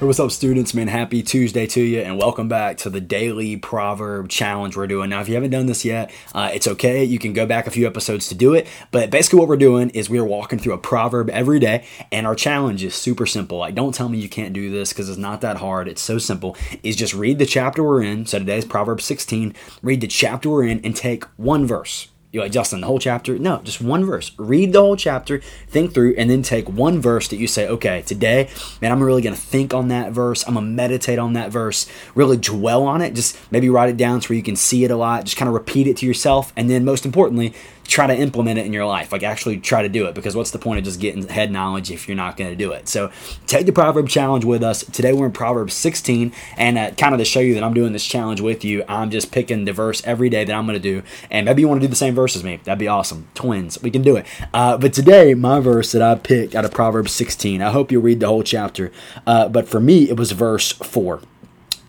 Hey, 0.00 0.06
what's 0.06 0.18
up, 0.18 0.32
students? 0.32 0.74
Man, 0.74 0.88
happy 0.88 1.22
Tuesday 1.22 1.68
to 1.68 1.80
you, 1.80 2.00
and 2.00 2.18
welcome 2.18 2.48
back 2.48 2.78
to 2.78 2.90
the 2.90 3.00
daily 3.00 3.56
proverb 3.56 4.28
challenge 4.28 4.76
we're 4.76 4.88
doing. 4.88 5.10
Now, 5.10 5.20
if 5.20 5.28
you 5.28 5.36
haven't 5.36 5.52
done 5.52 5.66
this 5.66 5.84
yet, 5.84 6.10
uh, 6.34 6.50
it's 6.52 6.66
okay. 6.66 7.04
You 7.04 7.20
can 7.20 7.32
go 7.32 7.46
back 7.46 7.68
a 7.68 7.70
few 7.70 7.86
episodes 7.86 8.26
to 8.30 8.34
do 8.34 8.54
it. 8.54 8.66
But 8.90 9.10
basically, 9.10 9.38
what 9.38 9.46
we're 9.46 9.56
doing 9.56 9.90
is 9.90 10.10
we 10.10 10.18
are 10.18 10.24
walking 10.24 10.58
through 10.58 10.72
a 10.72 10.78
proverb 10.78 11.30
every 11.30 11.60
day, 11.60 11.86
and 12.10 12.26
our 12.26 12.34
challenge 12.34 12.82
is 12.82 12.96
super 12.96 13.24
simple. 13.24 13.58
Like, 13.58 13.76
don't 13.76 13.94
tell 13.94 14.08
me 14.08 14.18
you 14.18 14.28
can't 14.28 14.52
do 14.52 14.68
this 14.68 14.92
because 14.92 15.08
it's 15.08 15.16
not 15.16 15.42
that 15.42 15.58
hard. 15.58 15.86
It's 15.86 16.02
so 16.02 16.18
simple. 16.18 16.56
Is 16.82 16.96
just 16.96 17.14
read 17.14 17.38
the 17.38 17.46
chapter 17.46 17.84
we're 17.84 18.02
in. 18.02 18.26
So 18.26 18.40
today's 18.40 18.64
Proverb 18.64 19.00
16. 19.00 19.54
Read 19.80 20.00
the 20.00 20.08
chapter 20.08 20.50
we're 20.50 20.66
in 20.66 20.80
and 20.84 20.96
take 20.96 21.22
one 21.36 21.68
verse 21.68 22.08
you're 22.34 22.42
like, 22.42 22.50
Justin, 22.50 22.80
the 22.80 22.88
whole 22.88 22.98
chapter? 22.98 23.38
No, 23.38 23.60
just 23.62 23.80
one 23.80 24.04
verse. 24.04 24.32
Read 24.36 24.72
the 24.72 24.80
whole 24.80 24.96
chapter, 24.96 25.40
think 25.68 25.94
through, 25.94 26.16
and 26.18 26.28
then 26.28 26.42
take 26.42 26.68
one 26.68 27.00
verse 27.00 27.28
that 27.28 27.36
you 27.36 27.46
say, 27.46 27.68
okay, 27.68 28.02
today, 28.02 28.50
man, 28.82 28.90
I'm 28.90 29.00
really 29.00 29.22
going 29.22 29.36
to 29.36 29.40
think 29.40 29.72
on 29.72 29.86
that 29.88 30.10
verse. 30.10 30.44
I'm 30.44 30.54
going 30.54 30.66
to 30.66 30.72
meditate 30.72 31.20
on 31.20 31.34
that 31.34 31.52
verse, 31.52 31.88
really 32.16 32.36
dwell 32.36 32.82
on 32.82 33.02
it. 33.02 33.14
Just 33.14 33.38
maybe 33.52 33.70
write 33.70 33.88
it 33.88 33.96
down 33.96 34.20
so 34.20 34.34
you 34.34 34.42
can 34.42 34.56
see 34.56 34.82
it 34.82 34.90
a 34.90 34.96
lot. 34.96 35.26
Just 35.26 35.36
kind 35.36 35.48
of 35.48 35.54
repeat 35.54 35.86
it 35.86 35.96
to 35.98 36.06
yourself. 36.06 36.52
And 36.56 36.68
then, 36.68 36.84
most 36.84 37.06
importantly, 37.06 37.54
try 37.86 38.06
to 38.06 38.16
implement 38.16 38.58
it 38.58 38.66
in 38.66 38.72
your 38.72 38.86
life. 38.86 39.12
Like 39.12 39.22
actually 39.22 39.58
try 39.58 39.82
to 39.82 39.88
do 39.88 40.06
it 40.06 40.14
because 40.14 40.34
what's 40.34 40.50
the 40.50 40.58
point 40.58 40.78
of 40.78 40.84
just 40.84 41.00
getting 41.00 41.28
head 41.28 41.50
knowledge 41.50 41.90
if 41.90 42.08
you're 42.08 42.16
not 42.16 42.36
going 42.36 42.50
to 42.50 42.56
do 42.56 42.72
it? 42.72 42.88
So 42.88 43.10
take 43.46 43.66
the 43.66 43.72
proverb 43.72 44.08
challenge 44.08 44.44
with 44.44 44.62
us. 44.62 44.84
Today 44.84 45.12
we're 45.12 45.26
in 45.26 45.32
Proverbs 45.32 45.74
16, 45.74 46.32
and 46.56 46.78
uh, 46.78 46.90
kind 46.92 47.14
of 47.14 47.18
to 47.18 47.24
show 47.24 47.40
you 47.40 47.54
that 47.54 47.62
I'm 47.62 47.74
doing 47.74 47.92
this 47.92 48.06
challenge 48.06 48.40
with 48.40 48.64
you, 48.64 48.84
I'm 48.88 49.10
just 49.10 49.32
picking 49.32 49.64
the 49.64 49.72
verse 49.72 50.02
every 50.04 50.28
day 50.28 50.44
that 50.44 50.52
I'm 50.52 50.66
going 50.66 50.80
to 50.80 50.80
do. 50.80 51.02
And 51.30 51.44
maybe 51.44 51.62
you 51.62 51.68
want 51.68 51.80
to 51.80 51.86
do 51.86 51.90
the 51.90 51.96
same 51.96 52.14
verse 52.14 52.36
as 52.36 52.44
me. 52.44 52.60
That'd 52.64 52.78
be 52.78 52.88
awesome. 52.88 53.28
Twins, 53.34 53.80
we 53.82 53.90
can 53.90 54.02
do 54.02 54.16
it. 54.16 54.26
Uh, 54.52 54.78
but 54.78 54.92
today, 54.92 55.34
my 55.34 55.60
verse 55.60 55.92
that 55.92 56.02
I 56.02 56.14
picked 56.14 56.54
out 56.54 56.64
of 56.64 56.72
Proverbs 56.72 57.12
16, 57.12 57.62
I 57.62 57.70
hope 57.70 57.92
you'll 57.92 58.02
read 58.02 58.20
the 58.20 58.28
whole 58.28 58.42
chapter. 58.42 58.92
Uh, 59.26 59.48
but 59.48 59.68
for 59.68 59.80
me, 59.80 60.08
it 60.08 60.16
was 60.16 60.32
verse 60.32 60.72
4. 60.72 61.20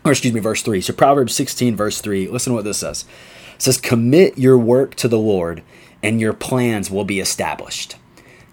Or 0.04 0.12
excuse 0.12 0.34
me, 0.34 0.40
verse 0.40 0.62
3. 0.62 0.82
So 0.82 0.94
Proverbs 0.94 1.36
16, 1.36 1.76
verse 1.76 2.00
3. 2.00 2.28
Listen 2.28 2.52
to 2.52 2.56
what 2.56 2.64
this 2.64 2.78
says. 2.78 3.06
It 3.56 3.62
says, 3.62 3.78
Commit 3.80 4.38
your 4.38 4.58
work 4.58 4.96
to 4.96 5.08
the 5.08 5.20
Lord 5.20 5.64
and 6.06 6.22
your 6.22 6.34
plans 6.34 6.92
will 6.92 7.04
be 7.04 7.20
established. 7.20 7.96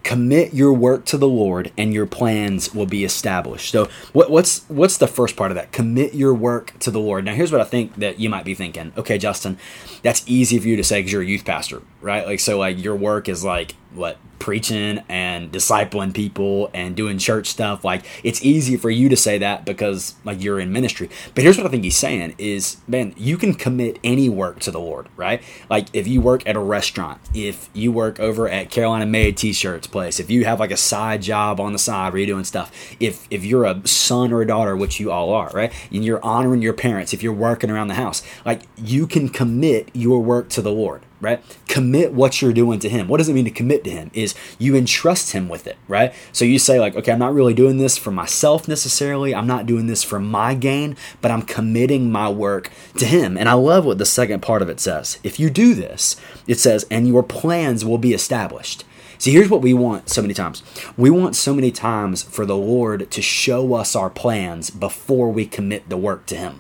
Commit 0.03 0.53
your 0.53 0.73
work 0.73 1.05
to 1.05 1.17
the 1.17 1.29
Lord, 1.29 1.71
and 1.79 1.95
your 1.95 2.07
plans 2.07 2.75
will 2.75 2.87
be 2.87 3.05
established. 3.05 3.71
So, 3.71 3.89
what, 4.13 4.31
what's 4.31 4.65
what's 4.69 4.97
the 4.97 5.07
first 5.07 5.37
part 5.37 5.53
of 5.53 5.55
that? 5.55 5.71
Commit 5.71 6.13
your 6.15 6.35
work 6.35 6.77
to 6.81 6.91
the 6.91 6.99
Lord. 6.99 7.25
Now, 7.25 7.35
here's 7.35 7.53
what 7.53 7.61
I 7.61 7.65
think 7.65 7.95
that 7.97 8.19
you 8.19 8.29
might 8.29 8.45
be 8.45 8.55
thinking. 8.55 8.93
Okay, 8.97 9.17
Justin, 9.17 9.59
that's 10.03 10.25
easy 10.27 10.59
for 10.59 10.67
you 10.67 10.77
to 10.77 10.83
say 10.83 10.99
because 10.99 11.13
you're 11.13 11.23
a 11.23 11.27
youth 11.27 11.45
pastor, 11.45 11.83
right? 12.01 12.27
Like, 12.27 12.41
so 12.41 12.59
like 12.59 12.83
your 12.83 12.97
work 12.97 13.29
is 13.29 13.45
like 13.45 13.77
what 13.95 14.19
preaching 14.43 15.01
and 15.09 15.53
discipling 15.53 16.13
people 16.13 16.69
and 16.75 16.97
doing 16.97 17.17
church 17.17 17.47
stuff 17.47 17.85
like 17.85 18.05
it's 18.25 18.45
easy 18.45 18.77
for 18.77 18.91
you 18.91 19.09
to 19.09 19.17
say 19.17 19.39
that 19.39 19.65
because 19.65 20.17
like 20.25 20.43
you're 20.43 20.59
in 20.59 20.73
ministry. 20.73 21.09
But 21.33 21.45
here's 21.45 21.57
what 21.57 21.65
i 21.65 21.71
think 21.71 21.85
he's 21.85 21.97
saying 21.97 22.35
is 22.39 22.79
man 22.89 23.15
you 23.17 23.37
can 23.39 23.55
commit 23.55 24.01
any 24.03 24.29
work 24.29 24.59
to 24.61 24.73
the 24.73 24.81
lord 24.81 25.09
right? 25.17 25.41
Like 25.71 25.87
if 25.93 26.09
you 26.09 26.21
work 26.21 26.43
at 26.45 26.57
a 26.57 26.61
restaurant 26.61 27.21
if 27.33 27.71
you 27.73 27.93
work 27.93 28.19
over 28.19 28.49
at 28.49 28.69
carolina 28.69 29.07
made 29.07 29.37
t-shirts 29.37 29.87
place 29.87 30.19
if 30.19 30.29
you 30.29 30.45
have 30.45 30.59
like 30.59 30.73
a 30.73 30.77
side 30.77 31.23
job 31.23 31.61
on 31.61 31.73
the 31.73 31.79
side 31.79 32.13
where 32.13 32.19
you're 32.19 32.27
doing 32.27 32.45
stuff 32.45 32.97
if 32.99 33.29
if 33.31 33.45
you're 33.45 33.65
a 33.65 33.87
son 33.87 34.33
or 34.33 34.43
a 34.43 34.47
daughter 34.47 34.77
which 34.77 34.99
you 34.99 35.13
all 35.13 35.33
are 35.33 35.51
right? 35.55 35.73
And 35.93 36.05
you're 36.05 36.25
honoring 36.25 36.63
your 36.63 36.73
parents 36.73 37.15
if 37.15 37.23
you're 37.23 37.33
working 37.33 37.71
around 37.71 37.89
the 37.89 37.95
house. 37.95 38.25
Like 38.45 38.63
you 38.77 39.07
can 39.07 39.29
commit 39.29 39.89
your 39.95 40.21
work 40.21 40.49
to 40.51 40.63
the 40.63 40.73
lord 40.73 41.03
right? 41.23 41.43
Commit 41.69 42.13
what 42.13 42.43
you're 42.43 42.53
doing 42.53 42.81
to 42.81 42.89
him. 42.89 43.09
What 43.09 43.19
does 43.19 43.29
it 43.29 43.33
mean 43.33 43.47
to 43.47 43.51
commit 43.51 43.85
to 43.85 43.91
him? 43.91 44.11
Is 44.13 44.35
you 44.59 44.77
entrust 44.77 45.33
him 45.33 45.49
with 45.49 45.67
it, 45.67 45.79
right? 45.89 46.13
So 46.33 46.45
you 46.45 46.59
say, 46.59 46.79
like, 46.79 46.97
okay, 46.97 47.13
I'm 47.13 47.19
not 47.19 47.33
really 47.33 47.55
doing 47.55 47.79
this 47.79 47.97
for 47.97 48.11
myself 48.11 48.69
necessarily. 48.69 49.35
I'm 49.35 49.47
not 49.47 49.65
doing 49.65 49.87
this 49.87 50.03
for 50.03 50.19
my 50.19 50.55
gain, 50.55 50.97
but 51.23 51.31
I'm 51.31 51.43
committing 51.43 52.11
my 52.13 52.29
work 52.29 52.71
to 52.99 53.07
him. 53.07 53.39
And 53.39 53.49
I 53.49 53.55
love 53.55 53.87
what 53.87 53.99
the 53.99 54.05
second 54.05 54.43
part 54.43 54.61
of 54.61 54.69
it 54.69 54.81
says. 54.81 55.19
If 55.23 55.39
you 55.39 55.49
do 55.49 55.75
this, 55.75 56.17
it 56.47 56.59
says, 56.59 56.85
and 56.91 57.07
your 57.07 57.23
plans 57.23 57.85
will 57.85 57.99
be 57.99 58.13
established. 58.13 58.85
See, 59.23 59.31
here's 59.31 59.49
what 59.49 59.63
we 59.63 59.73
want 59.73 60.09
so 60.09 60.21
many 60.21 60.35
times. 60.35 60.65
We 60.97 61.09
want 61.09 61.37
so 61.37 61.55
many 61.55 61.71
times 61.71 62.25
for 62.25 62.45
the 62.45 62.57
Lord 62.57 63.09
to 63.13 63.23
show 63.23 63.75
us 63.75 63.95
our 63.95 64.11
plans 64.11 64.69
before 64.71 65.31
we 65.31 65.47
commit 65.47 65.89
the 65.89 65.97
work 65.97 66.27
to 66.27 66.37
Him. 66.37 66.59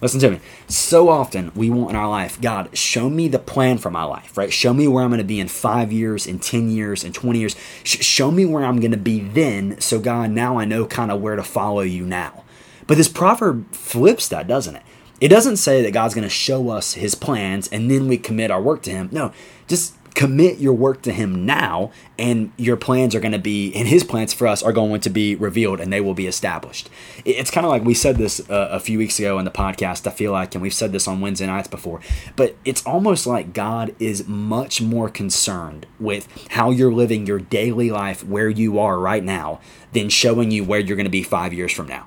Listen 0.00 0.20
to 0.20 0.30
me. 0.30 0.40
So 0.68 1.08
often 1.08 1.52
we 1.54 1.68
want 1.68 1.90
in 1.90 1.96
our 1.96 2.08
life, 2.08 2.40
God, 2.40 2.76
show 2.76 3.10
me 3.10 3.28
the 3.28 3.38
plan 3.38 3.78
for 3.78 3.90
my 3.90 4.04
life, 4.04 4.36
right? 4.36 4.52
Show 4.52 4.72
me 4.72 4.88
where 4.88 5.04
I'm 5.04 5.10
going 5.10 5.18
to 5.18 5.24
be 5.24 5.40
in 5.40 5.48
five 5.48 5.92
years, 5.92 6.26
in 6.26 6.38
10 6.38 6.70
years, 6.70 7.04
in 7.04 7.12
20 7.12 7.38
years. 7.38 7.56
Sh- 7.84 8.02
show 8.02 8.30
me 8.30 8.46
where 8.46 8.64
I'm 8.64 8.80
going 8.80 8.92
to 8.92 8.96
be 8.96 9.20
then. 9.20 9.78
So, 9.80 10.00
God, 10.00 10.30
now 10.30 10.58
I 10.58 10.64
know 10.64 10.86
kind 10.86 11.10
of 11.10 11.20
where 11.20 11.36
to 11.36 11.42
follow 11.42 11.82
you 11.82 12.06
now. 12.06 12.44
But 12.86 12.96
this 12.96 13.08
proverb 13.08 13.72
flips 13.74 14.26
that, 14.28 14.48
doesn't 14.48 14.76
it? 14.76 14.82
It 15.20 15.28
doesn't 15.28 15.58
say 15.58 15.82
that 15.82 15.92
God's 15.92 16.14
going 16.14 16.24
to 16.24 16.30
show 16.30 16.70
us 16.70 16.94
his 16.94 17.14
plans 17.14 17.68
and 17.68 17.90
then 17.90 18.08
we 18.08 18.16
commit 18.16 18.50
our 18.50 18.60
work 18.60 18.82
to 18.82 18.90
him. 18.90 19.10
No, 19.12 19.32
just 19.68 19.94
commit 20.14 20.58
your 20.58 20.72
work 20.72 21.02
to 21.02 21.12
him 21.12 21.46
now 21.46 21.90
and 22.18 22.52
your 22.56 22.76
plans 22.76 23.14
are 23.14 23.20
going 23.20 23.32
to 23.32 23.38
be 23.38 23.72
and 23.74 23.88
his 23.88 24.04
plans 24.04 24.32
for 24.32 24.46
us 24.46 24.62
are 24.62 24.72
going 24.72 25.00
to 25.00 25.10
be 25.10 25.34
revealed 25.34 25.80
and 25.80 25.92
they 25.92 26.00
will 26.00 26.14
be 26.14 26.26
established 26.26 26.90
it's 27.24 27.50
kind 27.50 27.64
of 27.64 27.70
like 27.70 27.84
we 27.84 27.94
said 27.94 28.16
this 28.16 28.40
uh, 28.50 28.68
a 28.70 28.80
few 28.80 28.98
weeks 28.98 29.18
ago 29.18 29.38
in 29.38 29.44
the 29.44 29.50
podcast 29.50 30.06
i 30.06 30.10
feel 30.10 30.32
like 30.32 30.54
and 30.54 30.62
we've 30.62 30.74
said 30.74 30.92
this 30.92 31.06
on 31.06 31.20
wednesday 31.20 31.46
nights 31.46 31.68
before 31.68 32.00
but 32.36 32.56
it's 32.64 32.84
almost 32.84 33.26
like 33.26 33.52
god 33.52 33.94
is 33.98 34.26
much 34.26 34.82
more 34.82 35.08
concerned 35.08 35.86
with 35.98 36.28
how 36.50 36.70
you're 36.70 36.92
living 36.92 37.26
your 37.26 37.38
daily 37.38 37.90
life 37.90 38.24
where 38.24 38.48
you 38.48 38.78
are 38.78 38.98
right 38.98 39.24
now 39.24 39.60
than 39.92 40.08
showing 40.08 40.50
you 40.50 40.64
where 40.64 40.80
you're 40.80 40.96
going 40.96 41.04
to 41.04 41.10
be 41.10 41.22
five 41.22 41.52
years 41.52 41.72
from 41.72 41.86
now 41.86 42.06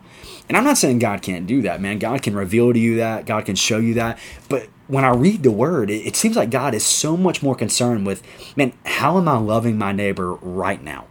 and 0.49 0.57
I'm 0.57 0.65
not 0.65 0.77
saying 0.77 0.99
God 0.99 1.21
can't 1.21 1.47
do 1.47 1.61
that, 1.61 1.79
man. 1.79 1.99
God 1.99 2.21
can 2.21 2.35
reveal 2.35 2.73
to 2.73 2.79
you 2.79 2.97
that, 2.97 3.25
God 3.25 3.45
can 3.45 3.55
show 3.55 3.77
you 3.77 3.93
that. 3.93 4.19
But 4.49 4.67
when 4.93 5.03
I 5.03 5.09
read 5.09 5.41
the 5.41 5.51
word, 5.51 5.89
it, 5.89 6.05
it 6.05 6.15
seems 6.15 6.35
like 6.35 6.51
God 6.51 6.75
is 6.75 6.85
so 6.85 7.17
much 7.17 7.41
more 7.41 7.55
concerned 7.55 8.05
with, 8.05 8.21
man, 8.55 8.73
how 8.85 9.17
am 9.17 9.27
I 9.27 9.37
loving 9.37 9.75
my 9.75 9.91
neighbor 9.91 10.35
right 10.35 10.81
now? 10.83 11.05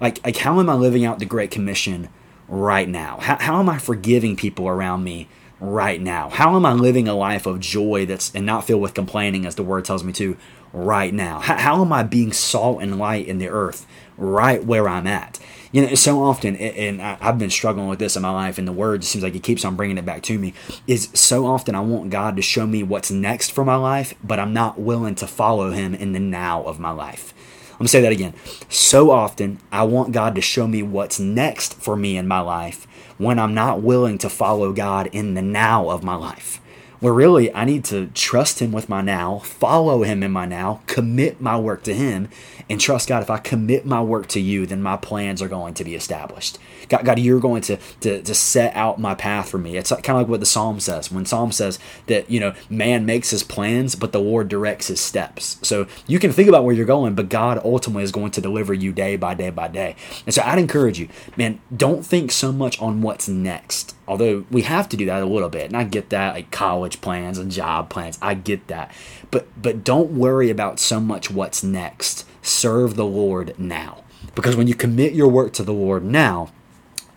Like, 0.00 0.24
like 0.24 0.36
how 0.36 0.60
am 0.60 0.70
I 0.70 0.74
living 0.74 1.04
out 1.04 1.18
the 1.18 1.26
Great 1.26 1.50
Commission 1.50 2.10
right 2.46 2.88
now? 2.88 3.18
How, 3.20 3.36
how 3.40 3.58
am 3.58 3.68
I 3.68 3.78
forgiving 3.78 4.36
people 4.36 4.68
around 4.68 5.02
me 5.02 5.28
right 5.60 6.00
now? 6.00 6.28
How 6.30 6.56
am 6.56 6.66
I 6.66 6.72
living 6.72 7.08
a 7.08 7.14
life 7.14 7.46
of 7.46 7.60
joy 7.60 8.06
that's 8.06 8.34
and 8.34 8.46
not 8.46 8.66
filled 8.66 8.82
with 8.82 8.94
complaining, 8.94 9.46
as 9.46 9.54
the 9.54 9.62
word 9.62 9.84
tells 9.84 10.04
me 10.04 10.12
to, 10.14 10.36
right 10.72 11.12
now? 11.12 11.40
How, 11.40 11.56
how 11.56 11.80
am 11.80 11.92
I 11.92 12.02
being 12.02 12.32
salt 12.32 12.82
and 12.82 12.98
light 12.98 13.26
in 13.26 13.38
the 13.38 13.48
earth 13.48 13.86
right 14.16 14.64
where 14.64 14.88
I'm 14.88 15.06
at? 15.06 15.38
you 15.74 15.82
know, 15.84 15.94
so 15.96 16.22
often, 16.22 16.54
and 16.54 17.02
I've 17.02 17.36
been 17.36 17.50
struggling 17.50 17.88
with 17.88 17.98
this 17.98 18.14
in 18.14 18.22
my 18.22 18.30
life, 18.30 18.58
and 18.58 18.68
the 18.68 18.72
word 18.72 19.02
seems 19.02 19.24
like 19.24 19.34
it 19.34 19.42
keeps 19.42 19.64
on 19.64 19.74
bringing 19.74 19.98
it 19.98 20.06
back 20.06 20.22
to 20.22 20.38
me. 20.38 20.54
Is 20.86 21.08
so 21.14 21.46
often 21.46 21.74
I 21.74 21.80
want 21.80 22.10
God 22.10 22.36
to 22.36 22.42
show 22.42 22.64
me 22.64 22.84
what's 22.84 23.10
next 23.10 23.50
for 23.50 23.64
my 23.64 23.74
life, 23.74 24.14
but 24.22 24.38
I'm 24.38 24.52
not 24.52 24.78
willing 24.78 25.16
to 25.16 25.26
follow 25.26 25.72
Him 25.72 25.92
in 25.92 26.12
the 26.12 26.20
now 26.20 26.62
of 26.62 26.78
my 26.78 26.92
life. 26.92 27.34
I'm 27.74 27.78
gonna 27.78 27.88
say 27.88 28.00
that 28.00 28.12
again. 28.12 28.34
So 28.68 29.10
often 29.10 29.58
I 29.72 29.82
want 29.82 30.12
God 30.12 30.34
to 30.36 30.40
show 30.40 30.66
me 30.66 30.82
what's 30.82 31.18
next 31.18 31.74
for 31.74 31.96
me 31.96 32.16
in 32.16 32.28
my 32.28 32.40
life 32.40 32.86
when 33.18 33.38
I'm 33.38 33.54
not 33.54 33.82
willing 33.82 34.18
to 34.18 34.28
follow 34.28 34.72
God 34.72 35.08
in 35.12 35.34
the 35.34 35.42
now 35.42 35.90
of 35.90 36.02
my 36.02 36.14
life 36.14 36.60
where 37.04 37.12
really 37.12 37.54
I 37.54 37.66
need 37.66 37.84
to 37.84 38.06
trust 38.14 38.60
Him 38.60 38.72
with 38.72 38.88
my 38.88 39.02
now, 39.02 39.40
follow 39.40 40.04
Him 40.04 40.22
in 40.22 40.30
my 40.30 40.46
now, 40.46 40.80
commit 40.86 41.38
my 41.38 41.54
work 41.58 41.82
to 41.82 41.92
Him, 41.92 42.30
and 42.70 42.80
trust 42.80 43.10
God. 43.10 43.22
If 43.22 43.28
I 43.28 43.36
commit 43.36 43.84
my 43.84 44.00
work 44.00 44.26
to 44.28 44.40
you, 44.40 44.64
then 44.64 44.82
my 44.82 44.96
plans 44.96 45.42
are 45.42 45.48
going 45.48 45.74
to 45.74 45.84
be 45.84 45.94
established. 45.94 46.58
God, 46.88 47.04
God 47.04 47.18
you're 47.18 47.40
going 47.40 47.60
to, 47.60 47.76
to, 48.00 48.22
to 48.22 48.34
set 48.34 48.74
out 48.74 48.98
my 48.98 49.14
path 49.14 49.50
for 49.50 49.58
me. 49.58 49.76
It's 49.76 49.90
kind 49.90 50.08
of 50.08 50.16
like 50.16 50.28
what 50.28 50.40
the 50.40 50.46
Psalm 50.46 50.80
says. 50.80 51.12
When 51.12 51.26
Psalm 51.26 51.52
says 51.52 51.78
that, 52.06 52.30
you 52.30 52.40
know, 52.40 52.54
man 52.70 53.04
makes 53.04 53.28
his 53.28 53.42
plans, 53.42 53.96
but 53.96 54.12
the 54.12 54.20
Lord 54.20 54.48
directs 54.48 54.86
his 54.86 55.00
steps. 55.00 55.58
So 55.60 55.86
you 56.06 56.18
can 56.18 56.32
think 56.32 56.48
about 56.48 56.64
where 56.64 56.74
you're 56.74 56.86
going, 56.86 57.14
but 57.14 57.28
God 57.28 57.60
ultimately 57.62 58.04
is 58.04 58.12
going 58.12 58.30
to 58.30 58.40
deliver 58.40 58.72
you 58.72 58.92
day 58.92 59.16
by 59.16 59.34
day 59.34 59.50
by 59.50 59.68
day. 59.68 59.94
And 60.24 60.34
so 60.34 60.40
I'd 60.42 60.58
encourage 60.58 60.98
you, 60.98 61.10
man, 61.36 61.60
don't 61.76 62.02
think 62.02 62.32
so 62.32 62.50
much 62.50 62.80
on 62.80 63.02
what's 63.02 63.28
next 63.28 63.94
although 64.06 64.44
we 64.50 64.62
have 64.62 64.88
to 64.88 64.96
do 64.96 65.06
that 65.06 65.22
a 65.22 65.26
little 65.26 65.48
bit 65.48 65.66
and 65.66 65.76
i 65.76 65.84
get 65.84 66.10
that 66.10 66.34
like 66.34 66.50
college 66.50 67.00
plans 67.00 67.38
and 67.38 67.50
job 67.50 67.88
plans 67.88 68.18
i 68.22 68.34
get 68.34 68.66
that 68.68 68.90
but 69.30 69.46
but 69.60 69.84
don't 69.84 70.10
worry 70.10 70.50
about 70.50 70.78
so 70.78 71.00
much 71.00 71.30
what's 71.30 71.62
next 71.62 72.26
serve 72.42 72.96
the 72.96 73.04
lord 73.04 73.54
now 73.58 74.02
because 74.34 74.56
when 74.56 74.66
you 74.66 74.74
commit 74.74 75.12
your 75.12 75.28
work 75.28 75.52
to 75.52 75.62
the 75.62 75.72
lord 75.72 76.04
now 76.04 76.50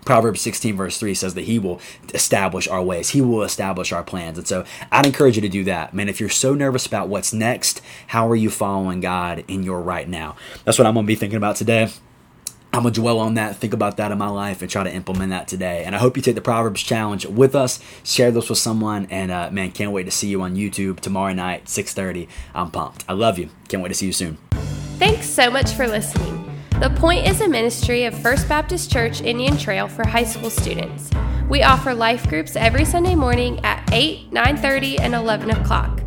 Proverbs 0.07 0.39
16, 0.39 0.77
verse 0.77 0.97
3 0.97 1.13
says 1.13 1.33
that 1.33 1.41
He 1.41 1.59
will 1.59 1.81
establish 2.13 2.65
our 2.69 2.81
ways, 2.81 3.09
He 3.09 3.19
will 3.19 3.43
establish 3.43 3.91
our 3.91 4.03
plans. 4.03 4.37
And 4.37 4.47
so 4.47 4.63
I'd 4.89 5.05
encourage 5.05 5.35
you 5.35 5.41
to 5.41 5.49
do 5.49 5.65
that. 5.65 5.93
Man, 5.93 6.07
if 6.07 6.21
you're 6.21 6.29
so 6.29 6.55
nervous 6.55 6.85
about 6.85 7.09
what's 7.09 7.33
next, 7.33 7.81
how 8.07 8.29
are 8.29 8.35
you 8.35 8.49
following 8.49 9.01
God 9.01 9.43
in 9.49 9.63
your 9.63 9.81
right 9.81 10.07
now? 10.07 10.37
That's 10.63 10.79
what 10.79 10.87
I'm 10.87 10.93
going 10.93 11.05
to 11.05 11.07
be 11.07 11.15
thinking 11.15 11.35
about 11.35 11.57
today. 11.57 11.91
I'm 12.77 12.83
going 12.83 12.93
to 12.93 13.01
dwell 13.01 13.17
on 13.17 13.33
that, 13.33 13.55
think 13.55 13.73
about 13.73 13.97
that 13.97 14.11
in 14.11 14.19
my 14.19 14.29
life, 14.29 14.61
and 14.61 14.69
try 14.69 14.83
to 14.83 14.93
implement 14.93 15.31
that 15.31 15.47
today. 15.47 15.83
And 15.83 15.95
I 15.95 15.97
hope 15.97 16.15
you 16.15 16.21
take 16.21 16.35
the 16.35 16.41
Proverbs 16.41 16.83
Challenge 16.83 17.25
with 17.25 17.55
us, 17.55 17.79
share 18.03 18.29
this 18.29 18.49
with 18.49 18.59
someone, 18.59 19.07
and 19.09 19.31
uh, 19.31 19.49
man, 19.49 19.71
can't 19.71 19.91
wait 19.91 20.03
to 20.03 20.11
see 20.11 20.27
you 20.27 20.43
on 20.43 20.55
YouTube 20.55 20.99
tomorrow 20.99 21.33
night, 21.33 21.65
6.30. 21.65 22.27
I'm 22.53 22.69
pumped. 22.69 23.03
I 23.09 23.13
love 23.13 23.39
you. 23.39 23.49
Can't 23.67 23.81
wait 23.81 23.89
to 23.89 23.95
see 23.95 24.05
you 24.05 24.13
soon. 24.13 24.37
Thanks 24.99 25.27
so 25.27 25.49
much 25.49 25.71
for 25.71 25.87
listening. 25.87 26.55
The 26.79 26.91
Point 26.91 27.27
is 27.27 27.41
a 27.41 27.47
ministry 27.47 28.03
of 28.03 28.15
First 28.21 28.47
Baptist 28.47 28.91
Church 28.91 29.21
Indian 29.21 29.57
Trail 29.57 29.87
for 29.87 30.05
high 30.05 30.25
school 30.25 30.51
students. 30.51 31.09
We 31.49 31.63
offer 31.63 31.95
life 31.95 32.29
groups 32.29 32.55
every 32.55 32.85
Sunday 32.85 33.15
morning 33.15 33.59
at 33.65 33.89
8, 33.91 34.31
9:30, 34.31 34.99
and 34.99 35.15
11 35.15 35.49
o'clock, 35.49 36.06